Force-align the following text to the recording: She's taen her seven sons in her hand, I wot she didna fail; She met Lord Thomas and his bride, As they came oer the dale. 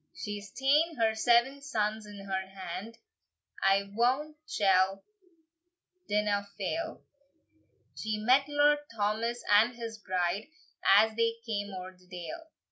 She's 0.15 0.51
taen 0.51 0.95
her 0.97 1.13
seven 1.13 1.61
sons 1.61 2.07
in 2.07 2.25
her 2.25 2.47
hand, 2.47 2.97
I 3.61 3.87
wot 3.93 4.33
she 4.47 4.67
didna 6.09 6.47
fail; 6.57 7.03
She 7.95 8.17
met 8.17 8.49
Lord 8.49 8.79
Thomas 8.95 9.43
and 9.47 9.75
his 9.75 9.99
bride, 9.99 10.47
As 10.83 11.15
they 11.15 11.35
came 11.45 11.71
oer 11.75 11.95
the 11.95 12.07
dale. 12.07 12.47